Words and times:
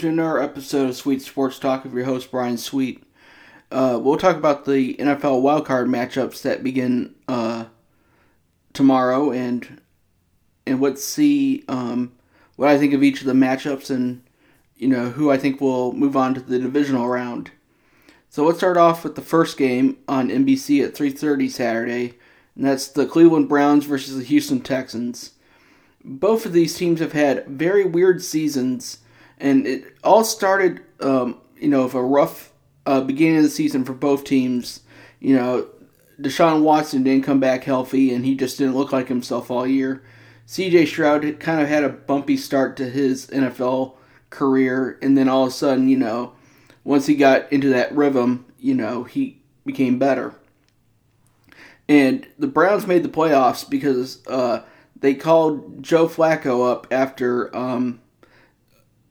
to 0.00 0.08
another 0.08 0.40
episode 0.40 0.88
of 0.88 0.96
Sweet 0.96 1.20
Sports 1.20 1.58
Talk 1.58 1.84
with 1.84 1.92
your 1.92 2.06
host 2.06 2.30
Brian 2.30 2.56
Sweet. 2.56 3.04
Uh, 3.70 4.00
we'll 4.02 4.16
talk 4.16 4.36
about 4.36 4.64
the 4.64 4.94
NFL 4.94 5.42
wildcard 5.42 5.90
matchups 5.90 6.40
that 6.40 6.64
begin 6.64 7.14
uh, 7.28 7.66
tomorrow 8.72 9.30
and 9.30 9.82
and 10.66 10.80
what 10.80 10.98
see 10.98 11.64
um, 11.68 12.12
what 12.56 12.70
I 12.70 12.78
think 12.78 12.94
of 12.94 13.02
each 13.02 13.20
of 13.20 13.26
the 13.26 13.34
matchups 13.34 13.90
and 13.90 14.22
you 14.74 14.88
know 14.88 15.10
who 15.10 15.30
I 15.30 15.36
think 15.36 15.60
will 15.60 15.92
move 15.92 16.16
on 16.16 16.32
to 16.32 16.40
the 16.40 16.58
divisional 16.58 17.06
round. 17.06 17.50
So 18.30 18.46
let's 18.46 18.56
start 18.56 18.78
off 18.78 19.04
with 19.04 19.16
the 19.16 19.22
first 19.22 19.58
game 19.58 19.98
on 20.08 20.30
NBC 20.30 20.82
at 20.82 20.94
3:30 20.94 21.50
Saturday, 21.50 22.14
and 22.56 22.64
that's 22.64 22.88
the 22.88 23.04
Cleveland 23.04 23.50
Browns 23.50 23.84
versus 23.84 24.16
the 24.16 24.24
Houston 24.24 24.60
Texans. 24.60 25.32
Both 26.02 26.46
of 26.46 26.54
these 26.54 26.74
teams 26.74 27.00
have 27.00 27.12
had 27.12 27.46
very 27.46 27.84
weird 27.84 28.24
seasons, 28.24 29.00
and 29.40 29.66
it 29.66 29.96
all 30.04 30.22
started, 30.22 30.82
um, 31.00 31.40
you 31.58 31.68
know, 31.68 31.82
of 31.82 31.94
a 31.94 32.02
rough 32.02 32.52
uh, 32.86 33.00
beginning 33.00 33.38
of 33.38 33.42
the 33.44 33.50
season 33.50 33.84
for 33.84 33.94
both 33.94 34.24
teams. 34.24 34.80
You 35.18 35.34
know, 35.36 35.68
Deshaun 36.20 36.62
Watson 36.62 37.02
didn't 37.02 37.24
come 37.24 37.40
back 37.40 37.64
healthy, 37.64 38.12
and 38.14 38.24
he 38.24 38.34
just 38.34 38.58
didn't 38.58 38.76
look 38.76 38.92
like 38.92 39.08
himself 39.08 39.50
all 39.50 39.66
year. 39.66 40.02
C.J. 40.46 40.86
Stroud 40.86 41.40
kind 41.40 41.60
of 41.60 41.68
had 41.68 41.84
a 41.84 41.88
bumpy 41.88 42.36
start 42.36 42.76
to 42.76 42.88
his 42.88 43.26
NFL 43.28 43.94
career, 44.28 44.98
and 45.00 45.16
then 45.16 45.28
all 45.28 45.44
of 45.44 45.48
a 45.48 45.52
sudden, 45.52 45.88
you 45.88 45.96
know, 45.96 46.32
once 46.84 47.06
he 47.06 47.14
got 47.14 47.50
into 47.52 47.68
that 47.70 47.94
rhythm, 47.94 48.46
you 48.58 48.74
know, 48.74 49.04
he 49.04 49.40
became 49.64 49.98
better. 49.98 50.34
And 51.88 52.26
the 52.38 52.46
Browns 52.46 52.86
made 52.86 53.02
the 53.02 53.08
playoffs 53.08 53.68
because 53.68 54.24
uh, 54.26 54.62
they 54.98 55.14
called 55.14 55.82
Joe 55.82 56.08
Flacco 56.08 56.70
up 56.70 56.86
after 56.90 57.54
um, 57.56 58.00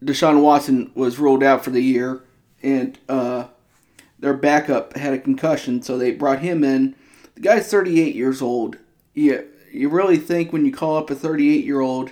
Deshaun 0.03 0.41
Watson 0.41 0.91
was 0.95 1.19
ruled 1.19 1.43
out 1.43 1.63
for 1.63 1.71
the 1.71 1.83
year, 1.83 2.23
and 2.63 2.97
uh, 3.09 3.47
their 4.17 4.33
backup 4.33 4.95
had 4.95 5.13
a 5.13 5.19
concussion, 5.19 5.81
so 5.81 5.97
they 5.97 6.11
brought 6.11 6.39
him 6.39 6.63
in. 6.63 6.95
The 7.35 7.41
guy's 7.41 7.69
38 7.69 8.15
years 8.15 8.41
old. 8.41 8.77
You, 9.13 9.47
you 9.71 9.89
really 9.89 10.17
think 10.17 10.53
when 10.53 10.65
you 10.65 10.71
call 10.71 10.97
up 10.97 11.09
a 11.09 11.15
38 11.15 11.65
year 11.65 11.81
old 11.81 12.11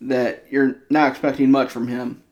that 0.00 0.44
you're 0.50 0.76
not 0.90 1.10
expecting 1.10 1.50
much 1.50 1.70
from 1.70 1.88
him. 1.88 2.22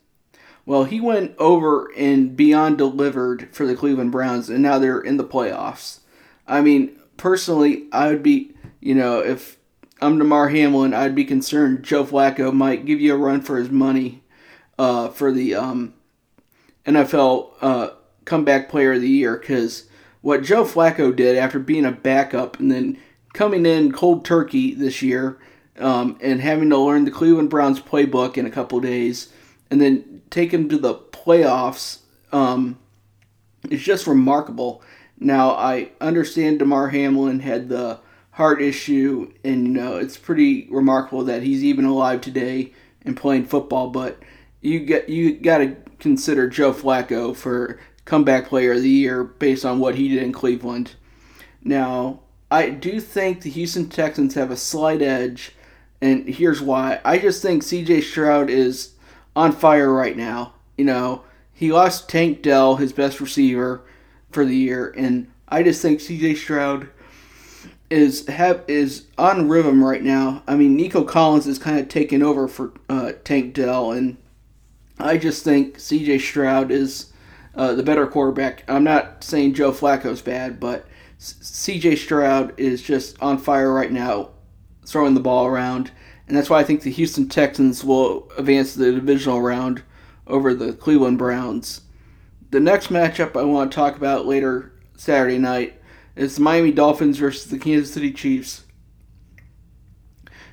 Well, 0.65 0.85
he 0.85 1.01
went 1.01 1.37
over 1.39 1.93
and 1.97 2.37
beyond 2.37 2.79
delivered 2.79 3.49
for 3.53 3.67
the 3.67 3.77
Cleveland 3.77 4.11
Browns, 4.11 4.51
and 4.51 4.63
now 4.63 4.79
they're 4.79 5.01
in 5.01 5.17
the 5.17 5.25
playoffs. 5.25 6.01
I 6.47 6.61
mean, 6.61 6.99
personally, 7.17 7.87
I 7.93 8.09
would 8.09 8.23
be, 8.23 8.55
you 8.81 8.95
know, 8.95 9.21
if 9.21 9.59
I'm 10.01 10.19
Damar 10.19 10.49
Hamlin, 10.49 10.93
I'd 10.93 11.15
be 11.15 11.25
concerned 11.25 11.85
Joe 11.85 12.05
Flacco 12.05 12.53
might 12.53 12.85
give 12.85 13.01
you 13.01 13.15
a 13.15 13.19
run 13.19 13.41
for 13.43 13.59
his 13.59 13.71
money 13.71 14.23
uh, 14.79 15.09
for 15.09 15.33
the 15.33 15.55
um, 15.55 15.95
NFL 16.85 17.53
uh, 17.61 17.91
Comeback 18.25 18.69
Player 18.69 18.93
of 18.93 19.01
the 19.01 19.09
Year 19.09 19.37
because 19.37 19.89
what 20.21 20.43
Joe 20.43 20.65
Flacco 20.65 21.15
did 21.15 21.37
after 21.37 21.59
being 21.59 21.85
a 21.85 21.93
backup 21.93 22.59
and 22.59 22.71
then 22.71 22.99
coming 23.33 23.67
in 23.67 23.93
cold 23.93 24.25
turkey 24.25 24.75
this 24.75 25.03
year 25.03 25.39
um, 25.79 26.19
and 26.21 26.41
having 26.41 26.71
to 26.71 26.79
learn 26.79 27.05
the 27.05 27.11
Cleveland 27.11 27.51
Browns 27.51 27.81
playbook 27.81 28.37
in 28.37 28.47
a 28.47 28.51
couple 28.51 28.81
days 28.81 29.33
and 29.71 29.81
then 29.81 30.23
take 30.31 30.53
him 30.53 30.69
to 30.69 30.79
the 30.79 30.95
playoffs 30.95 31.99
um, 32.33 32.79
is 33.71 33.83
just 33.83 34.07
remarkable. 34.07 34.83
Now, 35.19 35.51
I 35.51 35.91
understand 36.01 36.59
Damar 36.59 36.89
Hamlin 36.89 37.41
had 37.41 37.69
the 37.69 38.01
heart 38.33 38.61
issue, 38.61 39.33
and 39.43 39.67
you 39.67 39.73
know 39.73 39.97
it's 39.97 40.19
pretty 40.19 40.69
remarkable 40.71 41.25
that 41.25 41.43
he's 41.43 41.65
even 41.65 41.85
alive 41.85 42.21
today 42.21 42.73
and 43.03 43.17
playing 43.17 43.47
football. 43.47 43.89
But 43.89 44.19
you 44.61 44.81
get 44.81 45.09
you 45.09 45.37
got 45.37 45.59
to 45.59 45.77
consider 45.99 46.49
Joe 46.49 46.73
Flacco 46.73 47.35
for 47.35 47.79
comeback 48.05 48.49
player 48.49 48.73
of 48.73 48.83
the 48.83 48.89
year 48.89 49.25
based 49.25 49.65
on 49.65 49.79
what 49.79 49.97
he 49.97 50.09
did 50.09 50.23
in 50.23 50.33
Cleveland. 50.33 50.95
Now, 51.63 52.21
I 52.51 52.71
do 52.71 53.01
think 53.01 53.43
the 53.43 53.51
Houston 53.51 53.89
Texans 53.89 54.35
have 54.35 54.51
a 54.51 54.57
slight 54.57 55.03
edge, 55.03 55.53
and 56.01 56.29
here's 56.29 56.63
why. 56.63 57.01
I 57.05 57.19
just 57.19 57.43
think 57.43 57.63
CJ 57.63 58.03
Stroud 58.03 58.49
is 58.49 58.93
on 59.35 59.53
fire 59.53 59.93
right 59.93 60.17
now. 60.17 60.55
You 60.77 60.85
know, 60.85 61.23
he 61.53 61.73
lost 61.73 62.09
Tank 62.09 62.43
Dell, 62.43 62.77
his 62.77 62.93
best 62.93 63.21
receiver, 63.21 63.83
for 64.31 64.45
the 64.45 64.57
year, 64.57 64.95
and 64.97 65.29
I 65.49 65.63
just 65.63 65.83
think 65.83 66.01
CJ 66.01 66.37
Stroud 66.37 66.89
is 67.89 68.27
have 68.27 68.63
is 68.69 69.07
on 69.17 69.49
rhythm 69.49 69.83
right 69.83 70.03
now. 70.03 70.43
I 70.47 70.57
mean, 70.57 70.77
Nico 70.77 71.05
Collins 71.05 71.47
is 71.47 71.59
kind 71.59 71.79
of 71.79 71.89
taking 71.89 72.23
over 72.23 72.47
for 72.47 72.73
uh, 72.89 73.13
Tank 73.25 73.55
Dell, 73.55 73.93
and 73.93 74.17
I 74.99 75.19
just 75.19 75.45
think 75.45 75.79
CJ 75.79 76.21
Stroud 76.21 76.71
is 76.71 77.13
uh, 77.55 77.75
the 77.75 77.83
better 77.83 78.07
quarterback. 78.07 78.65
I'm 78.69 78.85
not 78.85 79.25
saying 79.25 79.55
Joe 79.55 79.73
Flacco's 79.73 80.23
bad, 80.23 80.59
but 80.59 80.87
CJ 81.19 81.99
Stroud 81.99 82.59
is 82.59 82.83
just 82.83 83.21
on 83.23 83.39
fire 83.39 83.73
right 83.73 83.93
now, 83.93 84.31
throwing 84.87 85.15
the 85.15 85.21
ball 85.21 85.47
around, 85.47 85.91
and 86.29 86.37
that's 86.37 86.51
why 86.51 86.61
I 86.61 86.65
think 86.65 86.83
the 86.83 86.91
Houston 86.91 87.29
Texans 87.29 87.85
will 87.85 88.31
advance 88.37 88.73
to 88.73 88.79
the 88.81 88.93
divisional 88.93 89.41
round 89.41 89.83
over 90.27 90.55
the 90.55 90.73
Cleveland 90.73 91.19
Browns. 91.19 91.83
The 92.51 92.61
next 92.61 92.89
matchup 92.89 93.39
I 93.39 93.45
want 93.45 93.71
to 93.71 93.75
talk 93.75 93.97
about 93.97 94.27
later 94.27 94.73
Saturday 94.97 95.39
night 95.39 95.81
is 96.15 96.37
the 96.37 96.43
Miami 96.43 96.73
Dolphins 96.73 97.19
versus 97.19 97.51
the 97.51 97.59
Kansas 97.59 97.93
City 97.93 98.13
Chiefs. 98.13 98.65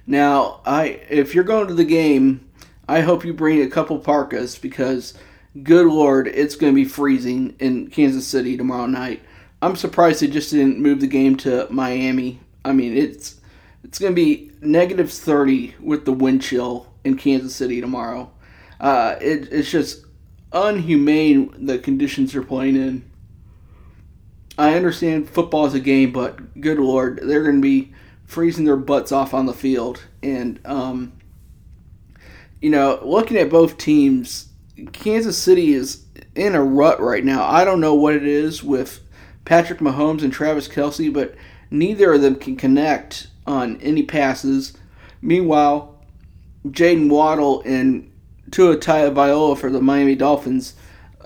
Now, 0.05 0.61
I 0.65 1.01
if 1.09 1.33
you're 1.33 1.43
going 1.43 1.67
to 1.67 1.73
the 1.73 1.85
game, 1.85 2.49
I 2.87 3.01
hope 3.01 3.23
you 3.23 3.33
bring 3.33 3.61
a 3.61 3.69
couple 3.69 3.97
parkas 3.99 4.57
because 4.57 5.13
good 5.61 5.87
lord, 5.87 6.27
it's 6.27 6.55
going 6.55 6.73
to 6.73 6.75
be 6.75 6.85
freezing 6.85 7.55
in 7.59 7.89
Kansas 7.89 8.27
City 8.27 8.57
tomorrow 8.57 8.87
night. 8.87 9.21
I'm 9.61 9.75
surprised 9.75 10.21
they 10.21 10.27
just 10.27 10.51
didn't 10.51 10.79
move 10.79 10.99
the 10.99 11.07
game 11.07 11.37
to 11.37 11.67
Miami. 11.69 12.41
I 12.65 12.73
mean, 12.73 12.97
it's 12.97 13.39
it's 13.83 13.99
going 13.99 14.11
to 14.11 14.15
be 14.15 14.51
negative 14.61 15.11
30 15.11 15.75
with 15.79 16.05
the 16.05 16.13
wind 16.13 16.41
chill 16.41 16.87
in 17.03 17.15
Kansas 17.17 17.55
City 17.55 17.79
tomorrow. 17.79 18.31
Uh, 18.79 19.15
it, 19.21 19.51
it's 19.51 19.71
just 19.71 20.05
unhumane 20.51 21.65
the 21.65 21.79
conditions 21.79 22.33
they're 22.33 22.43
playing 22.43 22.75
in. 22.75 23.09
I 24.57 24.75
understand 24.75 25.29
football 25.29 25.65
is 25.65 25.73
a 25.73 25.79
game, 25.79 26.11
but 26.11 26.59
good 26.59 26.77
lord, 26.77 27.19
they're 27.23 27.43
going 27.43 27.57
to 27.57 27.61
be 27.61 27.93
freezing 28.25 28.65
their 28.65 28.77
butts 28.77 29.11
off 29.11 29.33
on 29.33 29.45
the 29.45 29.53
field. 29.53 30.03
And, 30.21 30.59
um, 30.65 31.13
you 32.63 32.69
know, 32.69 32.99
looking 33.03 33.37
at 33.37 33.49
both 33.49 33.77
teams, 33.77 34.47
Kansas 34.91 35.37
City 35.37 35.73
is 35.73 36.05
in 36.33 36.55
a 36.55 36.63
rut 36.63 36.99
right 36.99 37.23
now. 37.23 37.45
I 37.45 37.65
don't 37.65 37.81
know 37.81 37.93
what 37.93 38.15
it 38.15 38.25
is 38.25 38.63
with 38.63 39.01
Patrick 39.45 39.79
Mahomes 39.79 40.23
and 40.23 40.31
Travis 40.31 40.67
Kelce, 40.67 41.13
but 41.13 41.35
neither 41.69 42.13
of 42.13 42.21
them 42.21 42.35
can 42.35 42.55
connect 42.55 43.27
on 43.45 43.79
any 43.81 44.03
passes. 44.03 44.77
Meanwhile, 45.21 46.01
Jaylen 46.65 47.09
Waddle 47.09 47.61
and 47.65 48.09
Tua 48.51 48.77
Tagovailoa 48.77 49.57
for 49.57 49.69
the 49.69 49.81
Miami 49.81 50.15
Dolphins– 50.15 50.73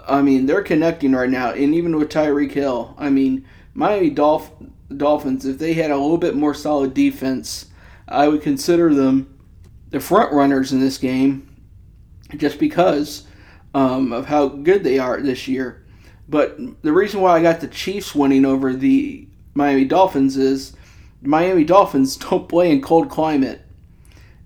I 0.07 0.21
mean, 0.21 0.45
they're 0.45 0.63
connecting 0.63 1.11
right 1.11 1.29
now, 1.29 1.51
and 1.51 1.75
even 1.75 1.95
with 1.97 2.09
Tyreek 2.09 2.51
Hill, 2.51 2.95
I 2.97 3.09
mean, 3.09 3.45
Miami 3.73 4.09
Dolph- 4.09 4.51
Dolphins, 4.95 5.45
if 5.45 5.59
they 5.59 5.73
had 5.73 5.91
a 5.91 5.97
little 5.97 6.17
bit 6.17 6.35
more 6.35 6.53
solid 6.53 6.93
defense, 6.93 7.65
I 8.07 8.29
would 8.29 8.41
consider 8.41 8.93
them 8.93 9.36
the 9.89 9.99
front 9.99 10.33
runners 10.33 10.71
in 10.71 10.79
this 10.79 10.97
game, 10.97 11.47
just 12.35 12.59
because 12.59 13.25
um, 13.73 14.11
of 14.11 14.25
how 14.25 14.47
good 14.47 14.83
they 14.83 14.99
are 14.99 15.21
this 15.21 15.47
year. 15.47 15.85
But 16.29 16.57
the 16.83 16.91
reason 16.91 17.21
why 17.21 17.37
I 17.37 17.41
got 17.41 17.61
the 17.61 17.67
Chiefs 17.67 18.13
winning 18.13 18.45
over 18.45 18.73
the 18.73 19.27
Miami 19.53 19.85
Dolphins 19.85 20.35
is 20.37 20.73
Miami 21.21 21.63
Dolphins 21.63 22.17
don't 22.29 22.49
play 22.49 22.71
in 22.71 22.81
cold 22.81 23.09
climate, 23.09 23.61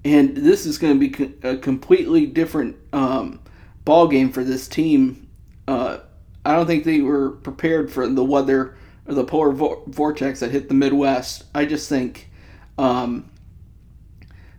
and 0.06 0.38
this 0.38 0.66
is 0.66 0.78
going 0.78 1.00
to 1.00 1.10
be 1.10 1.34
a 1.48 1.58
completely 1.58 2.26
different 2.26 2.78
um, 2.94 3.40
ball 3.84 4.08
game 4.08 4.32
for 4.32 4.44
this 4.44 4.68
team 4.68 5.28
uh, 5.72 6.00
I 6.44 6.56
don't 6.56 6.68
think 6.68 6.84
they 6.84 7.02
were 7.02 7.32
prepared 7.32 7.92
for 7.92 8.08
the 8.08 8.24
weather 8.24 8.76
or 9.08 9.14
the 9.14 9.24
polar 9.24 9.52
vo- 9.52 9.84
vortex 9.88 10.40
that 10.40 10.52
hit 10.52 10.68
the 10.68 10.74
Midwest. 10.74 11.46
I 11.54 11.66
just 11.66 11.88
think 11.88 12.30
um, 12.78 13.31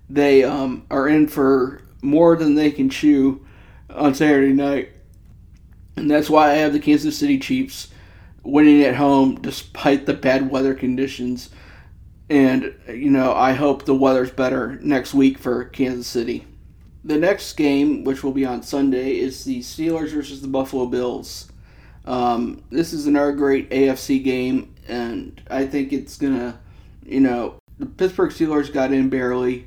they 0.09 0.45
um, 0.45 0.87
are 0.91 1.09
in 1.09 1.29
for 1.29 1.83
more 2.03 2.37
than 2.37 2.55
they 2.55 2.71
can 2.71 2.91
chew 2.91 3.45
on 3.91 4.15
Saturday 4.15 4.53
night. 4.53 4.91
And 5.97 6.11
that's 6.11 6.31
why 6.31 6.51
I 6.51 6.55
have 6.55 6.73
the 6.73 6.81
Kansas 6.81 7.17
City 7.17 7.39
Chiefs 7.39 7.89
winning 8.43 8.83
at 8.83 8.97
home 8.97 9.41
despite 9.41 10.07
the 10.07 10.15
bad 10.15 10.51
weather 10.51 10.75
conditions. 10.75 11.51
And, 12.29 12.75
you 12.89 13.11
know, 13.11 13.35
I 13.35 13.53
hope 13.53 13.85
the 13.85 13.95
weather's 13.95 14.31
better 14.31 14.79
next 14.83 15.13
week 15.13 15.39
for 15.39 15.65
Kansas 15.67 16.07
City. 16.07 16.47
The 17.05 17.19
next 17.19 17.55
game, 17.55 18.05
which 18.05 18.23
will 18.23 18.33
be 18.33 18.47
on 18.47 18.63
Sunday, 18.63 19.19
is 19.19 19.45
the 19.45 19.61
Steelers 19.61 20.11
versus 20.11 20.41
the 20.41 20.49
Buffalo 20.49 20.87
Bills. 20.87 21.51
Um, 22.05 22.63
this 22.71 22.93
is 22.93 23.07
another 23.07 23.33
great 23.33 23.71
AFC 23.71 24.23
game, 24.23 24.75
and 24.89 25.41
I 25.51 25.67
think 25.67 25.93
it's 25.93 26.17
gonna, 26.17 26.61
you 27.05 27.21
know, 27.21 27.57
the 27.79 27.87
Pittsburgh 27.87 28.31
Steelers 28.31 28.73
got 28.73 28.93
in 28.93 29.09
barely, 29.09 29.67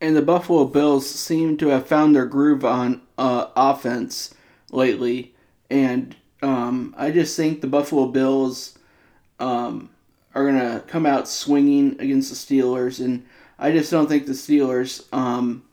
and 0.00 0.16
the 0.16 0.22
Buffalo 0.22 0.64
Bills 0.64 1.08
seem 1.08 1.56
to 1.58 1.68
have 1.68 1.86
found 1.86 2.14
their 2.14 2.26
groove 2.26 2.64
on 2.64 3.02
uh, 3.18 3.48
offense 3.54 4.34
lately, 4.70 5.34
and 5.68 6.16
um, 6.42 6.94
I 6.96 7.10
just 7.10 7.36
think 7.36 7.60
the 7.60 7.66
Buffalo 7.66 8.06
Bills 8.06 8.78
um, 9.38 9.90
are 10.34 10.46
gonna 10.46 10.82
come 10.86 11.06
out 11.06 11.28
swinging 11.28 12.00
against 12.00 12.30
the 12.30 12.36
Steelers, 12.36 13.04
and 13.04 13.26
I 13.58 13.72
just 13.72 13.90
don't 13.90 14.08
think 14.08 14.26
the 14.26 14.32
Steelers, 14.32 15.04
um, 15.12 15.64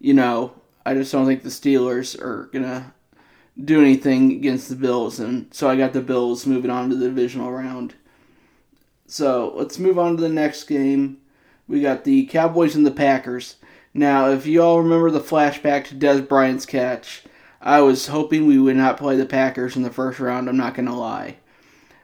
you 0.00 0.14
know, 0.14 0.54
I 0.84 0.94
just 0.94 1.12
don't 1.12 1.26
think 1.26 1.42
the 1.42 1.48
Steelers 1.48 2.20
are 2.20 2.48
gonna 2.52 2.92
do 3.62 3.80
anything 3.80 4.32
against 4.32 4.68
the 4.68 4.76
Bills, 4.76 5.20
and 5.20 5.52
so 5.54 5.68
I 5.68 5.76
got 5.76 5.92
the 5.92 6.00
Bills 6.00 6.46
moving 6.46 6.70
on 6.70 6.90
to 6.90 6.96
the 6.96 7.08
divisional 7.08 7.52
round. 7.52 7.94
So 9.06 9.52
let's 9.54 9.78
move 9.78 9.98
on 9.98 10.16
to 10.16 10.22
the 10.22 10.28
next 10.28 10.64
game. 10.64 11.18
We 11.68 11.80
got 11.80 12.04
the 12.04 12.26
Cowboys 12.26 12.74
and 12.74 12.84
the 12.84 12.90
Packers. 12.90 13.56
Now, 13.96 14.28
if 14.28 14.44
you 14.44 14.62
all 14.62 14.82
remember 14.82 15.10
the 15.10 15.20
flashback 15.20 15.86
to 15.86 15.94
Dez 15.94 16.28
Bryant's 16.28 16.66
catch, 16.66 17.22
I 17.62 17.80
was 17.80 18.08
hoping 18.08 18.46
we 18.46 18.58
would 18.58 18.76
not 18.76 18.98
play 18.98 19.16
the 19.16 19.24
Packers 19.24 19.74
in 19.74 19.82
the 19.82 19.90
first 19.90 20.20
round. 20.20 20.50
I'm 20.50 20.56
not 20.58 20.74
going 20.74 20.84
to 20.84 20.92
lie. 20.92 21.36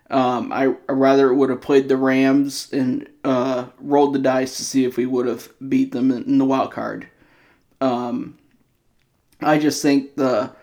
Um, 0.08 0.50
I, 0.52 0.74
I, 0.88 0.92
rather 0.92 1.32
would 1.34 1.50
have 1.50 1.60
played 1.60 1.88
the 1.88 1.98
Rams 1.98 2.72
and 2.72 3.08
uh, 3.24 3.66
rolled 3.78 4.14
the 4.14 4.18
dice 4.18 4.56
to 4.56 4.64
see 4.64 4.86
if 4.86 4.96
we 4.96 5.04
would 5.04 5.26
have 5.26 5.50
beat 5.68 5.92
them 5.92 6.10
in, 6.10 6.24
in 6.24 6.38
the 6.38 6.46
wild 6.46 6.72
card. 6.72 7.08
Um, 7.82 8.38
I 9.42 9.58
just 9.58 9.82
think 9.82 10.16
the 10.16 10.54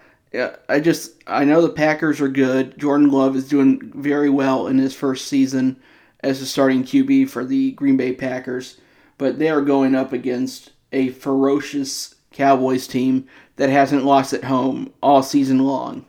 I 0.68 0.80
just 0.80 1.24
I 1.28 1.46
know 1.46 1.62
the 1.62 1.70
Packers 1.70 2.22
are 2.22 2.28
good. 2.28 2.78
Jordan 2.78 3.10
Love 3.12 3.36
is 3.36 3.48
doing 3.48 3.92
very 3.96 4.30
well 4.30 4.68
in 4.68 4.78
his 4.78 4.96
first 4.96 5.28
season 5.28 5.80
as 6.22 6.42
a 6.42 6.46
starting 6.46 6.84
QB 6.84 7.30
for 7.30 7.44
the 7.44 7.72
Green 7.72 7.98
Bay 7.98 8.14
Packers, 8.14 8.80
but 9.18 9.40
they 9.40 9.50
are 9.50 9.62
going 9.62 9.96
up 9.96 10.14
against 10.14 10.72
a 10.92 11.10
ferocious 11.10 12.16
Cowboys 12.32 12.88
team 12.88 13.28
that 13.56 13.70
hasn't 13.70 14.06
lost 14.06 14.34
at 14.34 14.46
home 14.46 14.94
all 15.02 15.24
season 15.24 15.60
long. 15.60 16.06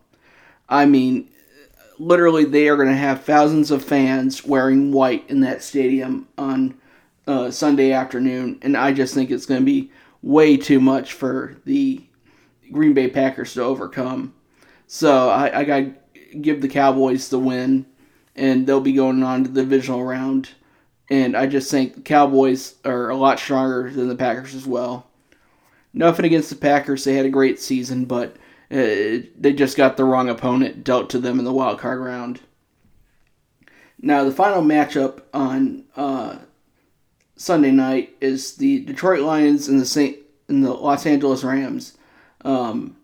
I 0.68 0.86
mean, 0.86 1.28
literally, 1.98 2.44
they 2.44 2.68
are 2.68 2.76
going 2.76 2.88
to 2.88 2.94
have 2.94 3.24
thousands 3.24 3.70
of 3.70 3.84
fans 3.84 4.44
wearing 4.44 4.92
white 4.92 5.28
in 5.28 5.40
that 5.40 5.62
stadium 5.62 6.28
on 6.38 6.78
uh, 7.26 7.50
Sunday 7.50 7.92
afternoon, 7.92 8.58
and 8.62 8.76
I 8.76 8.92
just 8.92 9.14
think 9.14 9.30
it's 9.30 9.46
going 9.46 9.60
to 9.60 9.66
be 9.66 9.90
way 10.22 10.56
too 10.56 10.80
much 10.80 11.12
for 11.12 11.56
the 11.64 12.02
Green 12.70 12.94
Bay 12.94 13.08
Packers 13.08 13.54
to 13.54 13.62
overcome. 13.62 14.34
So 14.86 15.28
I, 15.28 15.60
I 15.60 15.64
got 15.64 15.84
give 16.40 16.60
the 16.60 16.68
Cowboys 16.68 17.28
the 17.28 17.38
win 17.38 17.86
and 18.36 18.66
they'll 18.66 18.80
be 18.80 18.92
going 18.92 19.22
on 19.22 19.44
to 19.44 19.50
the 19.50 19.62
divisional 19.62 20.04
round. 20.04 20.50
And 21.10 21.36
I 21.36 21.46
just 21.46 21.70
think 21.70 21.94
the 21.94 22.00
Cowboys 22.02 22.76
are 22.84 23.10
a 23.10 23.16
lot 23.16 23.40
stronger 23.40 23.90
than 23.90 24.08
the 24.08 24.14
Packers 24.14 24.54
as 24.54 24.66
well. 24.66 25.06
Nothing 25.92 26.24
against 26.24 26.50
the 26.50 26.56
Packers; 26.56 27.04
they 27.04 27.14
had 27.14 27.26
a 27.26 27.30
great 27.30 27.58
season, 27.60 28.04
but 28.04 28.36
uh, 28.70 29.26
they 29.36 29.52
just 29.52 29.76
got 29.76 29.96
the 29.96 30.04
wrong 30.04 30.28
opponent 30.28 30.84
dealt 30.84 31.10
to 31.10 31.18
them 31.18 31.38
in 31.40 31.44
the 31.44 31.52
wild 31.52 31.80
card 31.80 31.98
round. 32.00 32.40
Now, 34.00 34.22
the 34.24 34.30
final 34.30 34.62
matchup 34.62 35.22
on 35.34 35.84
uh, 35.96 36.38
Sunday 37.36 37.72
night 37.72 38.14
is 38.20 38.54
the 38.54 38.84
Detroit 38.84 39.20
Lions 39.20 39.66
and 39.66 39.80
the 39.80 39.86
Saint 39.86 40.16
and 40.48 40.64
the 40.64 40.72
Los 40.72 41.04
Angeles 41.04 41.42
Rams. 41.42 41.98
Um, 42.44 42.96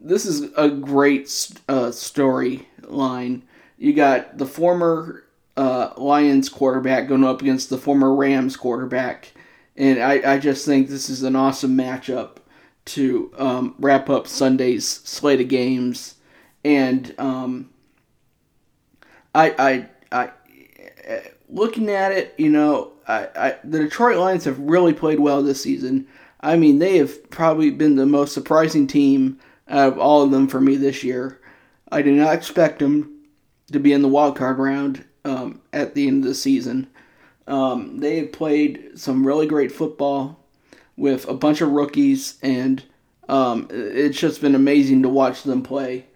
this 0.00 0.26
is 0.26 0.50
a 0.56 0.68
great 0.68 1.26
uh, 1.68 1.90
storyline 1.90 3.42
you 3.82 3.92
got 3.92 4.38
the 4.38 4.46
former 4.46 5.24
uh, 5.56 5.92
Lions 5.96 6.48
quarterback 6.48 7.08
going 7.08 7.24
up 7.24 7.42
against 7.42 7.70
the 7.70 7.78
former 7.78 8.14
Rams 8.14 8.56
quarterback. 8.56 9.32
And 9.76 10.02
I, 10.02 10.34
I 10.34 10.38
just 10.38 10.66
think 10.66 10.88
this 10.88 11.08
is 11.08 11.22
an 11.22 11.36
awesome 11.36 11.76
matchup 11.76 12.36
to 12.84 13.32
um, 13.36 13.74
wrap 13.78 14.10
up 14.10 14.26
Sunday's 14.26 14.86
slate 14.86 15.40
of 15.40 15.48
games. 15.48 16.16
And 16.64 17.14
um, 17.18 17.70
I, 19.34 19.88
I, 20.12 20.30
I, 21.06 21.22
looking 21.48 21.90
at 21.90 22.12
it, 22.12 22.34
you 22.38 22.50
know, 22.50 22.92
I, 23.06 23.28
I, 23.34 23.56
the 23.64 23.80
Detroit 23.80 24.18
Lions 24.18 24.44
have 24.44 24.58
really 24.58 24.92
played 24.92 25.20
well 25.20 25.42
this 25.42 25.62
season. 25.62 26.06
I 26.40 26.56
mean, 26.56 26.78
they 26.78 26.98
have 26.98 27.30
probably 27.30 27.70
been 27.70 27.96
the 27.96 28.06
most 28.06 28.34
surprising 28.34 28.86
team 28.86 29.38
out 29.68 29.92
of 29.92 29.98
all 29.98 30.22
of 30.22 30.30
them 30.30 30.48
for 30.48 30.60
me 30.60 30.76
this 30.76 31.04
year. 31.04 31.40
I 31.90 32.02
did 32.02 32.14
not 32.14 32.34
expect 32.34 32.78
them 32.78 33.20
to 33.70 33.78
be 33.78 33.92
in 33.92 34.02
the 34.02 34.08
wild 34.08 34.36
card 34.36 34.58
round 34.58 35.04
um, 35.24 35.60
at 35.72 35.94
the 35.94 36.08
end 36.08 36.24
of 36.24 36.28
the 36.28 36.34
season. 36.34 36.88
Um, 37.46 37.98
they 37.98 38.18
have 38.18 38.32
played 38.32 38.92
some 38.94 39.26
really 39.26 39.46
great 39.46 39.72
football 39.72 40.38
with 40.96 41.26
a 41.28 41.34
bunch 41.34 41.60
of 41.60 41.70
rookies, 41.70 42.38
and 42.42 42.82
um, 43.28 43.68
it's 43.70 44.18
just 44.18 44.40
been 44.40 44.54
amazing 44.54 45.02
to 45.02 45.08
watch 45.08 45.42
them 45.42 45.62
play. 45.62 46.06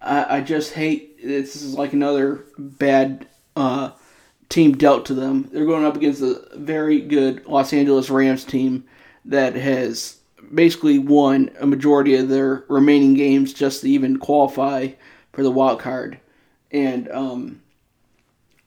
I, 0.00 0.38
I 0.38 0.40
just 0.40 0.74
hate 0.74 1.22
this 1.22 1.56
is 1.56 1.74
like 1.74 1.92
another 1.92 2.44
bad 2.56 3.26
uh, 3.56 3.90
team 4.48 4.76
dealt 4.76 5.06
to 5.06 5.14
them. 5.14 5.48
They're 5.52 5.66
going 5.66 5.84
up 5.84 5.96
against 5.96 6.22
a 6.22 6.46
very 6.54 7.00
good 7.00 7.44
Los 7.46 7.72
Angeles 7.72 8.10
Rams 8.10 8.44
team 8.44 8.84
that 9.24 9.56
has 9.56 10.18
basically 10.54 10.98
won 10.98 11.50
a 11.60 11.66
majority 11.66 12.14
of 12.14 12.28
their 12.28 12.64
remaining 12.68 13.14
games 13.14 13.52
just 13.52 13.80
to 13.80 13.90
even 13.90 14.18
qualify 14.18 14.88
for 15.32 15.42
the 15.42 15.50
wild 15.50 15.80
card 15.80 16.18
and 16.70 17.08
um, 17.10 17.60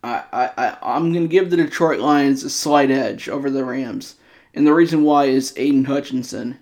I, 0.03 0.49
I, 0.57 0.77
I'm 0.81 1.11
going 1.11 1.25
to 1.25 1.31
give 1.31 1.49
the 1.49 1.57
Detroit 1.57 1.99
Lions 1.99 2.43
a 2.43 2.49
slight 2.49 2.89
edge 2.91 3.29
over 3.29 3.49
the 3.49 3.63
Rams. 3.63 4.15
And 4.53 4.65
the 4.65 4.73
reason 4.73 5.03
why 5.03 5.25
is 5.25 5.53
Aidan 5.57 5.85
Hutchinson. 5.85 6.59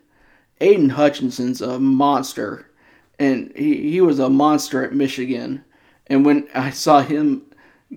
Aidan 0.62 0.90
Hutchinson's 0.90 1.62
a 1.62 1.80
monster. 1.80 2.70
And 3.18 3.52
he, 3.56 3.92
he 3.92 4.02
was 4.02 4.20
a 4.20 4.30
monster 4.30 4.84
at 4.84 4.94
Michigan. 4.94 5.64
And 6.08 6.26
when 6.26 6.48
I 6.54 6.72
saw 6.72 7.02
him 7.02 7.44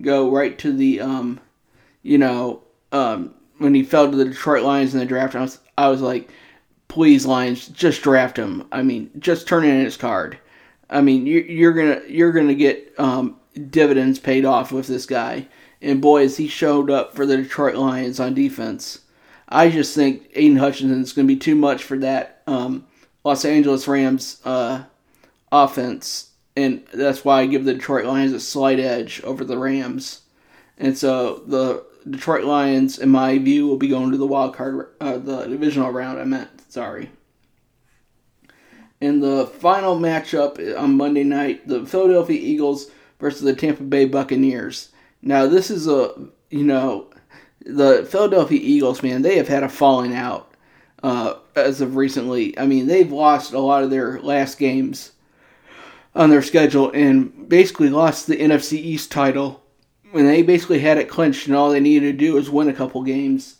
go 0.01 0.31
right 0.31 0.57
to 0.59 0.71
the, 0.71 1.01
um, 1.01 1.39
you 2.01 2.17
know, 2.17 2.63
um, 2.91 3.33
when 3.57 3.73
he 3.73 3.83
fell 3.83 4.09
to 4.09 4.17
the 4.17 4.25
Detroit 4.25 4.63
Lions 4.63 4.93
in 4.93 4.99
the 4.99 5.05
draft, 5.05 5.35
I 5.35 5.41
was, 5.41 5.59
I 5.77 5.87
was 5.89 6.01
like, 6.01 6.29
please, 6.87 7.25
Lions, 7.25 7.67
just 7.69 8.01
draft 8.01 8.37
him. 8.37 8.67
I 8.71 8.83
mean, 8.83 9.09
just 9.19 9.47
turn 9.47 9.63
in 9.63 9.83
his 9.83 9.97
card. 9.97 10.37
I 10.89 11.01
mean, 11.01 11.25
you're 11.25 11.73
gonna 11.73 12.01
you're 12.07 12.31
gonna 12.31 12.53
get 12.53 12.93
um, 12.99 13.39
dividends 13.69 14.19
paid 14.19 14.45
off 14.45 14.71
with 14.71 14.87
this 14.87 15.05
guy. 15.05 15.47
And 15.81 16.01
boy, 16.01 16.29
he 16.29 16.47
showed 16.47 16.89
up 16.89 17.15
for 17.15 17.25
the 17.25 17.37
Detroit 17.37 17.75
Lions 17.75 18.19
on 18.19 18.33
defense. 18.33 18.99
I 19.49 19.69
just 19.69 19.93
think 19.93 20.29
Aidan 20.33 20.57
Hutchinson 20.57 21.01
is 21.01 21.13
going 21.13 21.27
to 21.27 21.33
be 21.33 21.39
too 21.39 21.55
much 21.55 21.83
for 21.83 21.97
that 21.99 22.41
um, 22.47 22.87
Los 23.23 23.45
Angeles 23.45 23.87
Rams 23.87 24.41
uh, 24.45 24.83
offense, 25.51 26.31
and 26.55 26.85
that's 26.93 27.23
why 27.23 27.41
I 27.41 27.45
give 27.45 27.65
the 27.65 27.73
Detroit 27.73 28.05
Lions 28.05 28.33
a 28.33 28.39
slight 28.39 28.79
edge 28.79 29.21
over 29.23 29.43
the 29.43 29.57
Rams. 29.57 30.21
And 30.77 30.97
so 30.97 31.43
the 31.45 31.85
Detroit 32.09 32.45
Lions, 32.45 32.97
in 32.97 33.09
my 33.09 33.37
view, 33.37 33.67
will 33.67 33.77
be 33.77 33.87
going 33.87 34.11
to 34.11 34.17
the 34.17 34.25
wild 34.25 34.55
card, 34.55 34.89
uh, 34.99 35.17
the 35.17 35.45
divisional 35.47 35.91
round. 35.91 36.19
I 36.19 36.25
meant, 36.25 36.71
sorry. 36.71 37.11
In 38.99 39.19
the 39.19 39.45
final 39.45 39.97
matchup 39.97 40.79
on 40.79 40.97
Monday 40.97 41.23
night, 41.23 41.67
the 41.67 41.85
Philadelphia 41.85 42.39
Eagles 42.39 42.89
versus 43.23 43.41
the 43.41 43.55
Tampa 43.55 43.83
Bay 43.83 44.03
Buccaneers. 44.03 44.89
Now, 45.21 45.47
this 45.47 45.71
is 45.71 45.87
a, 45.87 46.13
you 46.49 46.65
know, 46.65 47.07
the 47.65 48.05
Philadelphia 48.11 48.59
Eagles, 48.61 49.01
man, 49.01 49.21
they 49.21 49.37
have 49.37 49.47
had 49.47 49.63
a 49.63 49.69
falling 49.69 50.13
out 50.13 50.53
uh, 51.01 51.35
as 51.55 51.79
of 51.79 51.95
recently. 51.95 52.59
I 52.59 52.65
mean, 52.65 52.87
they've 52.87 53.11
lost 53.11 53.53
a 53.53 53.59
lot 53.59 53.81
of 53.81 53.89
their 53.89 54.19
last 54.19 54.59
games 54.59 55.13
on 56.13 56.31
their 56.31 56.41
schedule 56.41 56.91
and 56.91 57.47
basically 57.47 57.89
lost 57.89 58.27
the 58.27 58.35
NFC 58.35 58.73
East 58.73 59.09
title 59.09 59.63
when 60.11 60.27
they 60.27 60.43
basically 60.43 60.79
had 60.79 60.97
it 60.97 61.07
clinched 61.07 61.47
and 61.47 61.55
all 61.55 61.69
they 61.69 61.79
needed 61.79 62.11
to 62.11 62.25
do 62.25 62.33
was 62.33 62.49
win 62.49 62.67
a 62.67 62.73
couple 62.73 63.03
games. 63.03 63.55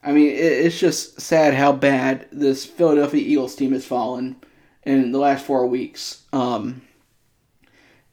I 0.00 0.12
mean, 0.12 0.30
it's 0.32 0.78
just 0.78 1.20
sad 1.20 1.54
how 1.54 1.72
bad 1.72 2.28
this 2.30 2.64
Philadelphia 2.64 3.20
Eagles 3.20 3.56
team 3.56 3.72
has 3.72 3.84
fallen 3.84 4.36
in 4.84 5.10
the 5.10 5.18
last 5.18 5.44
four 5.44 5.66
weeks. 5.66 6.22
Um, 6.32 6.82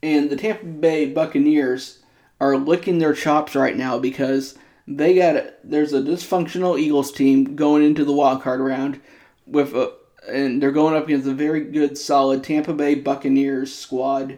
and 0.06 0.30
the 0.30 0.36
Tampa 0.36 0.66
Bay 0.66 1.08
Buccaneers 1.08 2.04
are 2.40 2.58
licking 2.58 3.00
their 3.00 3.14
chops 3.14 3.56
right 3.56 3.76
now 3.76 3.98
because 3.98 4.56
they 4.88 5.16
got 5.16 5.52
there's 5.64 5.94
a 5.94 6.02
dysfunctional 6.02 6.80
Eagles 6.80 7.12
team 7.12 7.56
going 7.56 7.84
into 7.84 8.06
the 8.06 8.14
wild 8.14 8.44
card 8.44 8.60
round 8.60 9.02
with 9.48 9.74
a 9.74 9.94
and 10.28 10.62
they're 10.62 10.72
going 10.72 10.96
up 10.96 11.06
against 11.06 11.28
a 11.28 11.34
very 11.34 11.62
good 11.62 11.98
solid 11.98 12.44
Tampa 12.44 12.74
Bay 12.74 12.94
Buccaneers 12.94 13.74
squad 13.74 14.38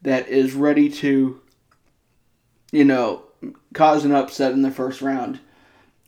that 0.00 0.28
is 0.28 0.54
ready 0.54 0.88
to 0.88 1.40
you 2.70 2.84
know 2.84 3.24
cause 3.74 4.06
an 4.06 4.12
upset 4.12 4.52
in 4.52 4.62
the 4.62 4.70
first 4.70 5.02
round. 5.02 5.40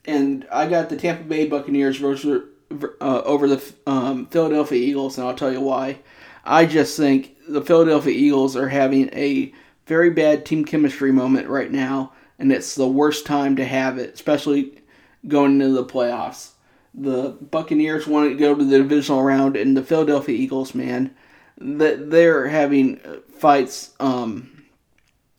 And 0.06 0.46
I 0.50 0.66
got 0.66 0.88
the 0.88 0.96
Tampa 0.96 1.24
Bay 1.24 1.46
Buccaneers 1.46 1.98
versus 1.98 2.42
uh, 2.70 3.22
over 3.22 3.48
the 3.48 3.74
um, 3.86 4.26
Philadelphia 4.26 4.78
Eagles, 4.78 5.18
and 5.18 5.26
I'll 5.26 5.34
tell 5.34 5.52
you 5.52 5.60
why. 5.60 5.98
I 6.42 6.66
just 6.66 6.96
think 6.96 7.33
the 7.48 7.62
Philadelphia 7.62 8.12
Eagles 8.12 8.56
are 8.56 8.68
having 8.68 9.08
a 9.12 9.52
very 9.86 10.10
bad 10.10 10.46
team 10.46 10.64
chemistry 10.64 11.12
moment 11.12 11.48
right 11.48 11.70
now, 11.70 12.12
and 12.38 12.50
it's 12.52 12.74
the 12.74 12.88
worst 12.88 13.26
time 13.26 13.56
to 13.56 13.64
have 13.64 13.98
it, 13.98 14.14
especially 14.14 14.82
going 15.28 15.60
into 15.60 15.74
the 15.74 15.84
playoffs. 15.84 16.50
The 16.94 17.36
Buccaneers 17.50 18.06
want 18.06 18.30
to 18.30 18.36
go 18.36 18.54
to 18.54 18.64
the 18.64 18.78
divisional 18.78 19.22
round, 19.22 19.56
and 19.56 19.76
the 19.76 19.82
Philadelphia 19.82 20.36
Eagles, 20.36 20.74
man, 20.74 21.14
that 21.58 22.10
they're 22.10 22.48
having 22.48 23.00
fights 23.36 23.92
um, 24.00 24.64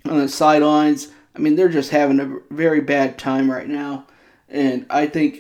on 0.06 0.20
the 0.20 0.30
sidelines. 0.30 1.10
I 1.36 1.40
mean, 1.40 1.56
they're 1.56 1.70
just 1.70 1.92
having 1.92 2.20
a 2.20 2.54
very 2.54 2.82
bad 2.82 3.18
time 3.18 3.50
right 3.50 3.68
now, 3.68 4.06
and 4.50 4.86
I 4.90 5.08
think 5.08 5.40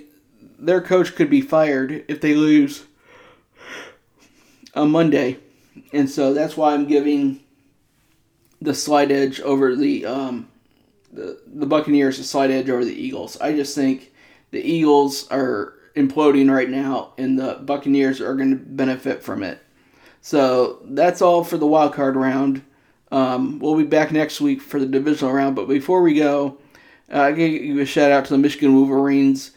their 0.57 0.81
coach 0.81 1.15
could 1.15 1.29
be 1.29 1.41
fired 1.41 2.05
if 2.07 2.21
they 2.21 2.33
lose 2.33 2.85
on 4.73 4.91
Monday, 4.91 5.37
and 5.93 6.09
so 6.09 6.33
that's 6.33 6.57
why 6.57 6.73
I'm 6.73 6.87
giving 6.87 7.41
the 8.61 8.73
slight 8.73 9.11
edge 9.11 9.39
over 9.41 9.75
the 9.75 10.05
um, 10.05 10.49
the 11.11 11.41
the 11.45 11.65
Buccaneers 11.65 12.19
a 12.19 12.23
slight 12.23 12.51
edge 12.51 12.69
over 12.69 12.85
the 12.85 12.93
Eagles. 12.93 13.39
I 13.39 13.53
just 13.53 13.75
think 13.75 14.11
the 14.51 14.61
Eagles 14.61 15.27
are 15.29 15.73
imploding 15.95 16.51
right 16.51 16.69
now, 16.69 17.13
and 17.17 17.39
the 17.39 17.55
Buccaneers 17.63 18.21
are 18.21 18.35
going 18.35 18.51
to 18.51 18.55
benefit 18.55 19.23
from 19.23 19.43
it. 19.43 19.61
So 20.21 20.79
that's 20.85 21.21
all 21.21 21.43
for 21.43 21.57
the 21.57 21.67
wild 21.67 21.93
card 21.93 22.15
round. 22.15 22.63
Um, 23.11 23.59
we'll 23.59 23.77
be 23.77 23.83
back 23.83 24.11
next 24.11 24.41
week 24.41 24.61
for 24.61 24.79
the 24.79 24.85
divisional 24.85 25.33
round, 25.33 25.55
but 25.55 25.67
before 25.67 26.01
we 26.01 26.15
go, 26.15 26.57
uh, 27.13 27.21
I 27.21 27.31
give 27.31 27.77
a 27.77 27.85
shout 27.85 28.11
out 28.11 28.25
to 28.25 28.33
the 28.33 28.39
Michigan 28.39 28.75
Wolverines. 28.75 29.51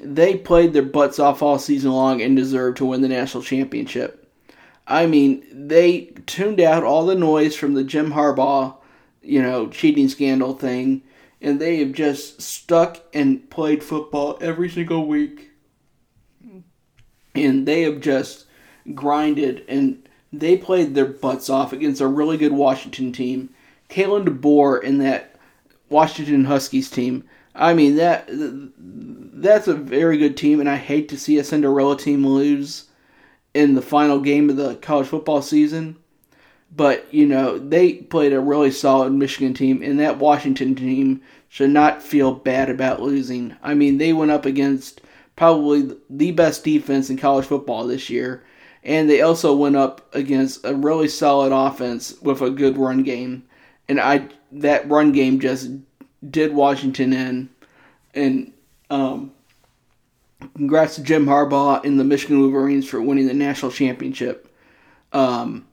They 0.00 0.36
played 0.36 0.72
their 0.72 0.82
butts 0.82 1.18
off 1.18 1.42
all 1.42 1.58
season 1.58 1.90
long 1.92 2.20
and 2.22 2.36
deserve 2.36 2.76
to 2.76 2.84
win 2.84 3.00
the 3.00 3.08
national 3.08 3.42
championship. 3.42 4.19
I 4.90 5.06
mean, 5.06 5.46
they 5.52 6.12
tuned 6.26 6.60
out 6.60 6.82
all 6.82 7.06
the 7.06 7.14
noise 7.14 7.54
from 7.54 7.74
the 7.74 7.84
Jim 7.84 8.12
Harbaugh, 8.12 8.74
you 9.22 9.40
know, 9.40 9.68
cheating 9.68 10.08
scandal 10.08 10.52
thing, 10.52 11.02
and 11.40 11.60
they 11.60 11.78
have 11.78 11.92
just 11.92 12.42
stuck 12.42 13.00
and 13.14 13.48
played 13.50 13.84
football 13.84 14.36
every 14.40 14.68
single 14.68 15.06
week. 15.06 15.52
And 17.36 17.68
they 17.68 17.82
have 17.82 18.00
just 18.00 18.46
grinded 18.94 19.64
and 19.68 20.08
they 20.32 20.56
played 20.56 20.94
their 20.94 21.06
butts 21.06 21.48
off 21.48 21.72
against 21.72 22.00
a 22.00 22.06
really 22.06 22.36
good 22.36 22.52
Washington 22.52 23.12
team. 23.12 23.50
Kalen 23.88 24.24
DeBoer 24.24 24.84
and 24.84 25.00
that 25.00 25.36
Washington 25.88 26.44
Huskies 26.44 26.90
team. 26.90 27.24
I 27.54 27.74
mean 27.74 27.94
that 27.96 28.28
that's 28.28 29.68
a 29.68 29.74
very 29.74 30.18
good 30.18 30.36
team, 30.36 30.60
and 30.60 30.68
I 30.68 30.76
hate 30.76 31.08
to 31.10 31.18
see 31.18 31.38
a 31.38 31.44
Cinderella 31.44 31.96
team 31.96 32.26
lose 32.26 32.89
in 33.54 33.74
the 33.74 33.82
final 33.82 34.20
game 34.20 34.50
of 34.50 34.56
the 34.56 34.76
college 34.76 35.08
football 35.08 35.42
season. 35.42 35.96
But, 36.74 37.12
you 37.12 37.26
know, 37.26 37.58
they 37.58 37.94
played 37.94 38.32
a 38.32 38.40
really 38.40 38.70
solid 38.70 39.12
Michigan 39.12 39.54
team, 39.54 39.82
and 39.82 39.98
that 39.98 40.18
Washington 40.18 40.76
team 40.76 41.20
should 41.48 41.70
not 41.70 42.02
feel 42.02 42.32
bad 42.32 42.70
about 42.70 43.02
losing. 43.02 43.56
I 43.60 43.74
mean, 43.74 43.98
they 43.98 44.12
went 44.12 44.30
up 44.30 44.46
against 44.46 45.00
probably 45.34 45.96
the 46.08 46.30
best 46.30 46.62
defense 46.62 47.10
in 47.10 47.16
college 47.16 47.46
football 47.46 47.86
this 47.86 48.08
year, 48.08 48.44
and 48.84 49.10
they 49.10 49.20
also 49.20 49.54
went 49.54 49.74
up 49.74 50.14
against 50.14 50.64
a 50.64 50.74
really 50.74 51.08
solid 51.08 51.52
offense 51.52 52.14
with 52.22 52.40
a 52.40 52.50
good 52.50 52.78
run 52.78 53.02
game. 53.02 53.44
And 53.88 53.98
I 53.98 54.28
that 54.52 54.88
run 54.88 55.12
game 55.12 55.40
just 55.40 55.70
did 56.28 56.54
Washington 56.54 57.12
in. 57.12 57.48
And 58.14 58.52
um, 58.90 59.32
congrats 60.54 60.96
to 60.96 61.02
Jim 61.02 61.26
Harbaugh 61.26 61.84
and 61.84 61.98
the 61.98 62.04
Michigan 62.04 62.40
Wolverines 62.40 62.88
for 62.88 63.00
winning 63.00 63.26
the 63.26 63.34
national 63.34 63.72
championship. 63.72 64.54
Um, 65.12 65.66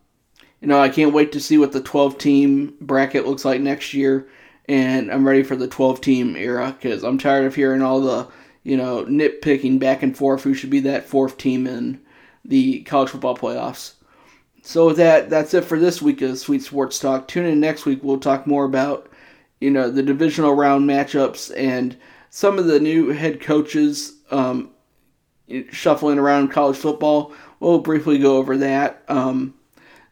you 0.61 0.67
know, 0.67 0.79
I 0.79 0.89
can't 0.89 1.13
wait 1.13 1.31
to 1.33 1.39
see 1.39 1.57
what 1.57 1.71
the 1.71 1.81
12 1.81 2.17
team 2.17 2.75
bracket 2.81 3.27
looks 3.27 3.45
like 3.45 3.61
next 3.61 3.93
year. 3.93 4.27
And 4.67 5.11
I'm 5.11 5.25
ready 5.25 5.43
for 5.43 5.55
the 5.55 5.67
12 5.67 6.01
team 6.01 6.35
era 6.35 6.75
because 6.79 7.03
I'm 7.03 7.17
tired 7.17 7.45
of 7.45 7.55
hearing 7.55 7.81
all 7.81 8.01
the, 8.01 8.27
you 8.63 8.75
know, 8.75 9.05
nitpicking 9.05 9.79
back 9.79 10.03
and 10.03 10.17
forth 10.17 10.43
who 10.43 10.53
should 10.53 10.69
be 10.69 10.81
that 10.81 11.05
fourth 11.05 11.37
team 11.37 11.67
in 11.67 12.01
the 12.43 12.81
college 12.81 13.09
football 13.09 13.37
playoffs. 13.37 13.93
So 14.63 14.91
that, 14.93 15.29
that's 15.29 15.53
it 15.53 15.63
for 15.63 15.79
this 15.79 16.01
week 16.01 16.21
of 16.21 16.37
Sweet 16.37 16.63
Sports 16.63 16.99
Talk. 16.99 17.27
Tune 17.27 17.45
in 17.45 17.61
next 17.61 17.85
week. 17.85 18.03
We'll 18.03 18.19
talk 18.19 18.45
more 18.45 18.65
about, 18.65 19.09
you 19.61 19.71
know, 19.71 19.89
the 19.89 20.03
divisional 20.03 20.53
round 20.53 20.89
matchups 20.89 21.55
and 21.55 21.95
some 22.29 22.59
of 22.59 22.65
the 22.65 22.79
new 22.79 23.09
head 23.09 23.39
coaches 23.39 24.16
um, 24.31 24.71
shuffling 25.71 26.19
around 26.19 26.49
college 26.49 26.77
football. 26.77 27.33
We'll 27.59 27.79
briefly 27.79 28.17
go 28.17 28.37
over 28.37 28.57
that. 28.57 29.03
Um, 29.07 29.53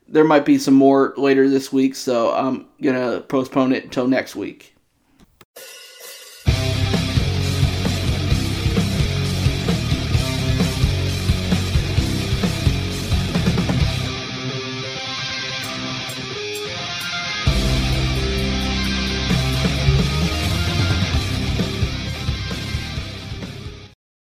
there 0.08 0.24
might 0.24 0.46
be 0.46 0.58
some 0.58 0.76
more 0.76 1.14
later 1.18 1.50
this 1.50 1.74
week, 1.74 1.96
so 1.96 2.32
I'm 2.34 2.68
gonna 2.82 3.22
postpone 3.22 3.74
it 3.74 3.86
until 3.86 4.08
next 4.08 4.36
week. 4.36 4.75